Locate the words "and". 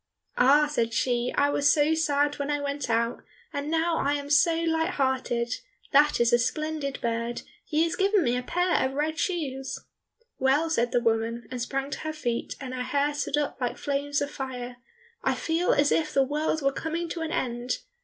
3.53-3.69, 11.51-11.61, 12.59-12.73